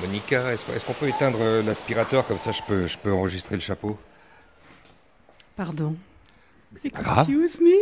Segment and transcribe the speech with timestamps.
[0.00, 2.26] Monica, est-ce qu'on peut éteindre euh, l'aspirateur?
[2.26, 3.98] Comme ça je peux, je peux enregistrer le chapeau
[5.56, 5.94] Pardon.
[6.94, 7.28] Grave.
[7.28, 7.76] Excuse me.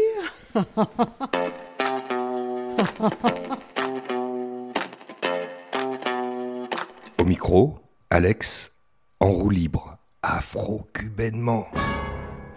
[7.18, 7.78] Au micro,
[8.10, 8.72] Alex
[9.20, 11.66] en roue libre, afro-cubainement.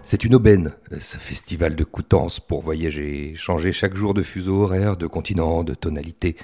[0.03, 4.97] C'est une aubaine, ce festival de Coutances pour voyager, changer chaque jour de fuseau horaire,
[4.97, 6.35] de continent, de tonalité.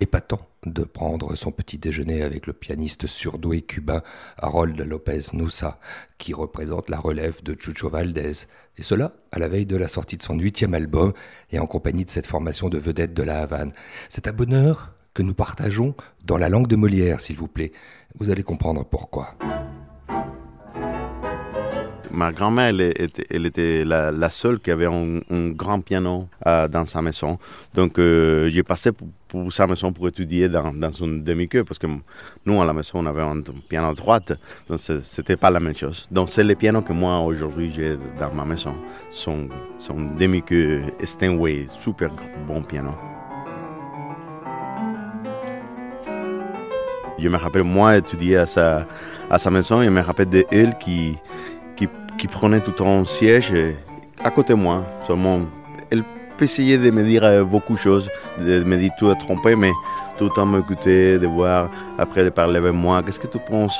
[0.00, 4.02] Épatant de prendre son petit déjeuner avec le pianiste surdoué cubain
[4.38, 5.78] Harold Lopez Nusa,
[6.18, 8.32] qui représente la relève de Chucho Valdez.
[8.76, 11.12] Et cela à la veille de la sortie de son huitième album
[11.52, 13.72] et en compagnie de cette formation de vedettes de la Havane.
[14.08, 17.72] C'est un bonheur que nous partageons dans la langue de Molière, s'il vous plaît.
[18.18, 19.36] Vous allez comprendre pourquoi
[22.16, 25.20] ma grand-mère, elle, était la, seule qui avait un,
[25.50, 27.38] grand piano euh, dans sa maison.
[27.74, 31.86] Donc, euh, j'ai passé pour, sa maison pour étudier dans, dans une demi-queue, parce que
[32.46, 34.32] nous, à la maison, on avait un, piano à droite,
[34.68, 36.08] donc c'était pas la même chose.
[36.10, 38.74] Donc, c'est le piano que moi, aujourd'hui, j'ai dans ma maison.
[39.10, 42.10] Son, son demi-queue Steinway, super
[42.48, 42.92] bon piano.
[47.18, 48.86] Je me rappelle, moi, étudier à sa,
[49.30, 51.16] à sa maison, je me rappelle d'elle qui,
[52.18, 53.52] qui prenait tout un siège
[54.22, 54.84] à côté de moi.
[55.06, 55.40] Seulement,
[55.90, 56.04] elle
[56.40, 58.08] essayait de me dire euh, beaucoup de choses,
[58.38, 59.72] de me dire tout à tromper, mais
[60.18, 63.78] tout en m'écouter, de voir, après de parler avec moi, qu'est-ce que tu penses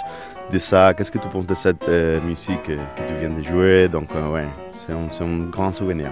[0.53, 3.89] de ça, qu'est-ce que tu penses de cette euh, musique que tu viens de jouer?
[3.89, 4.47] Donc, euh, ouais,
[4.79, 6.11] c'est un, un grand souvenir.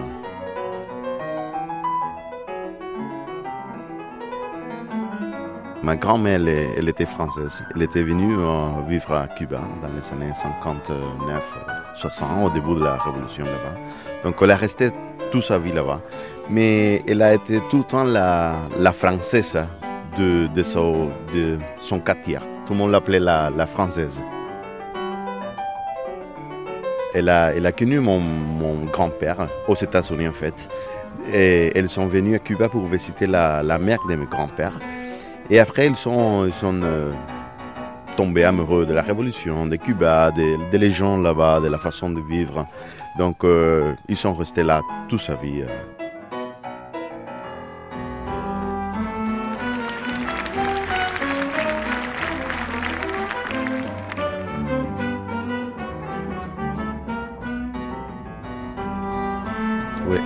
[5.85, 6.41] Ma grand-mère,
[6.79, 7.63] elle, était française.
[7.75, 8.35] Elle était venue
[8.89, 11.55] vivre à Cuba dans les années 59,
[11.93, 13.77] 60, au début de la révolution là-bas.
[14.23, 14.89] Donc elle a resté
[15.31, 16.01] toute sa vie là-bas.
[16.49, 18.55] Mais elle a été tout le temps la,
[18.95, 19.59] française
[20.17, 22.39] de, son, quartier.
[22.67, 24.23] Tout le monde l'appelait la, française.
[27.13, 30.67] Elle a, connu mon, mon grand-père aux États-Unis en fait.
[31.31, 34.79] Et elles sont venues à Cuba pour visiter la, la mère de mes grands-pères.
[35.51, 37.13] Et après, ils sont, euh,
[38.17, 42.21] tombés amoureux de la révolution, de Cuba, des, des gens là-bas, de la façon de
[42.21, 42.67] vivre.
[43.19, 45.63] Donc, euh, ils sont restés là toute sa vie.
[45.63, 45.95] Euh.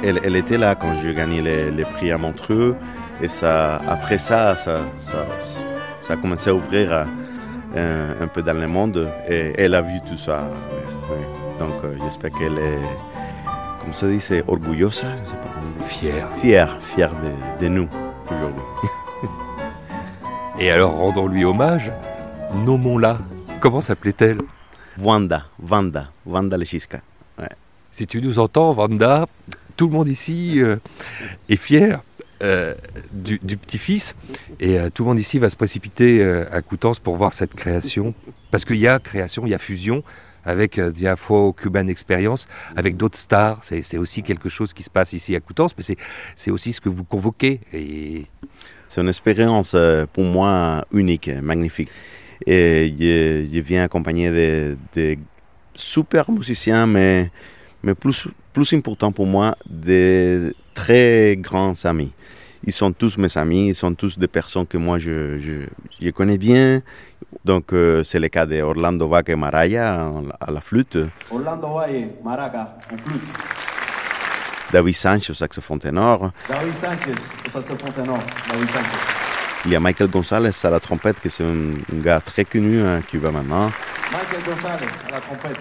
[0.05, 2.77] Elle, était là quand j'ai gagné les, prix à Montreux.
[3.21, 5.27] Et ça, après ça, ça, ça,
[6.01, 7.07] ça a commencé à ouvrir
[7.75, 10.49] un, peu dans le monde et elle a vu tout ça.
[11.59, 12.79] Donc euh, j'espère qu'elle est,
[13.81, 15.09] comme ça dit, c'est orgullosa,
[15.87, 17.89] fière, fière, fière de, de nous
[18.31, 18.63] aujourd'hui.
[20.61, 21.91] et alors rendons-lui hommage,
[22.55, 23.19] nommons-la.
[23.61, 24.39] Comment s'appelait-elle?
[25.01, 27.01] Wanda, Wanda, Wanda Lechiska.
[27.39, 27.49] Ouais.
[27.91, 29.27] Si tu nous entends, Wanda,
[29.77, 30.77] tout le monde ici euh,
[31.49, 32.01] est fier
[32.43, 32.75] euh,
[33.13, 34.15] du, petit-fils.
[34.61, 37.55] Et euh, tout le monde ici va se précipiter euh, à Coutances pour voir cette
[37.55, 38.15] création.
[38.51, 40.05] Parce qu'il y a création, il y a fusion
[40.45, 43.59] avec The Afro-Cuban Experience, avec d'autres stars.
[43.63, 45.97] C'est aussi quelque chose qui se passe ici à Coutances, mais
[46.37, 47.61] c'est aussi ce que vous convoquez.
[47.75, 48.25] Et...
[48.87, 49.77] C'est une expérience
[50.15, 51.91] pour moi unique, magnifique.
[52.47, 55.17] Et je, viens accompagné de, de,
[55.75, 57.31] super musiciens, mais,
[57.83, 62.13] mais plus, plus important pour moi, des très grands amis.
[62.65, 65.67] Ils sont tous mes amis, ils sont tous des personnes que moi je, je,
[66.01, 66.81] je connais bien.
[67.45, 70.99] Donc euh, c'est le cas de Orlando Vaca et Maraya à la flûte.
[71.31, 73.23] Orlando Valle, Maraca, en flûte.
[74.73, 76.31] David Sanchez au saxophone ténor.
[76.49, 77.15] David Sanchez
[77.47, 78.19] au saxophone ténor.
[78.51, 79.19] David Sanchez.
[79.65, 82.81] Il y a Michael Gonzalez à la trompette, qui est un, un, gars très connu
[82.81, 83.71] hein, qui va maintenant.
[84.13, 85.59] Michael Gonzalez à la trompette.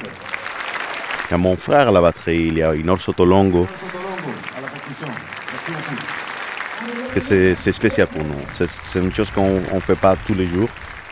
[1.32, 3.68] Mon frère à la batterie, il y a Inor Sotolongo.
[7.20, 8.40] C'est spécial pour nous.
[8.54, 10.70] C'est une chose qu'on ne fait pas tous les jours.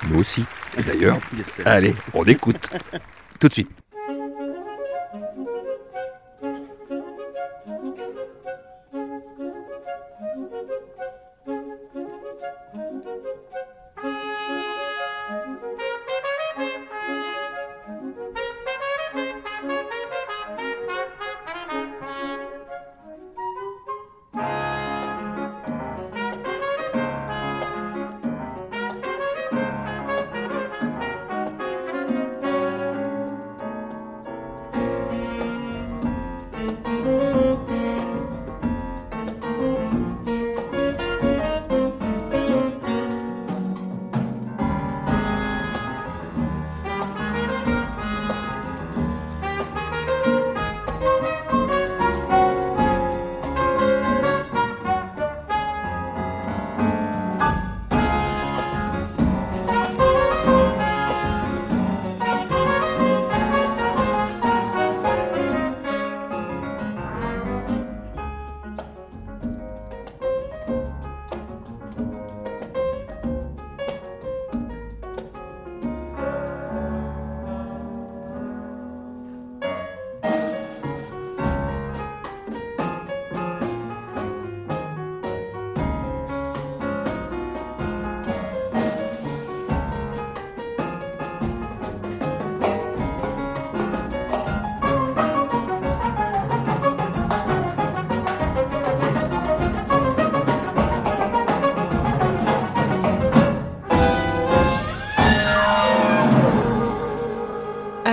[0.08, 0.46] Nous aussi.
[0.86, 1.20] D'ailleurs,
[1.66, 2.70] allez, on écoute.
[3.40, 3.72] Tout de suite.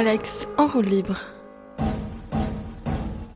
[0.04, 1.41] Alex en roue libre.